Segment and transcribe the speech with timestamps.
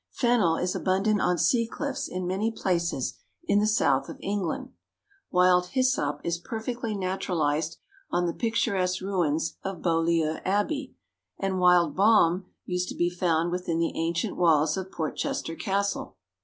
[0.09, 4.69] Fennel is abundant on sea cliffs in many places in the south of England.
[5.29, 7.77] Wild hyssop is perfectly naturalized
[8.09, 10.95] on the picturesque ruins of Beaulieu Abbey
[11.37, 16.17] and wild balm used to be found within the ancient walls of Portchester castle.